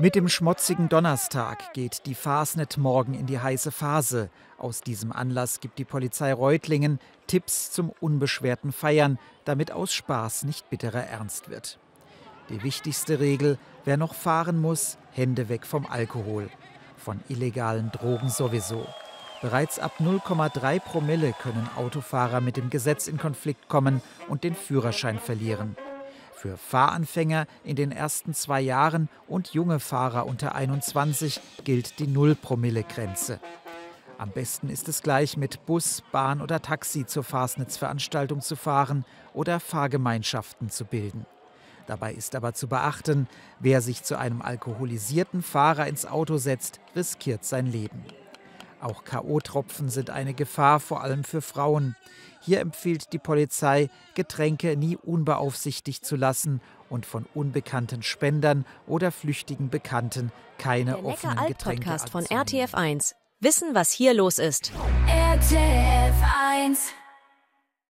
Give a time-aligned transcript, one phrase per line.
[0.00, 4.30] Mit dem schmutzigen Donnerstag geht die Fasnet morgen in die heiße Phase.
[4.56, 10.70] Aus diesem Anlass gibt die Polizei Reutlingen Tipps zum unbeschwerten Feiern, damit aus Spaß nicht
[10.70, 11.78] bitterer Ernst wird.
[12.48, 16.48] Die wichtigste Regel, wer noch fahren muss, Hände weg vom Alkohol.
[16.96, 18.86] Von illegalen Drogen sowieso.
[19.42, 25.18] Bereits ab 0,3 Promille können Autofahrer mit dem Gesetz in Konflikt kommen und den Führerschein
[25.18, 25.76] verlieren.
[26.40, 33.40] Für Fahranfänger in den ersten zwei Jahren und junge Fahrer unter 21 gilt die Null-Promille-Grenze.
[34.16, 39.04] Am besten ist es gleich mit Bus, Bahn oder Taxi zur Fastnetzveranstaltung zu fahren
[39.34, 41.26] oder Fahrgemeinschaften zu bilden.
[41.86, 47.44] Dabei ist aber zu beachten, wer sich zu einem alkoholisierten Fahrer ins Auto setzt, riskiert
[47.44, 48.02] sein Leben.
[48.80, 51.96] Auch KO-Tropfen sind eine Gefahr, vor allem für Frauen.
[52.40, 59.68] Hier empfiehlt die Polizei, Getränke nie unbeaufsichtigt zu lassen und von unbekannten Spendern oder flüchtigen
[59.68, 62.68] Bekannten keine Der offenen Neckar Getränke Podcast von abzunehmen.
[62.68, 63.14] RTF1.
[63.40, 64.72] Wissen, was hier los ist.
[65.06, 66.14] RTF
[66.52, 66.94] 1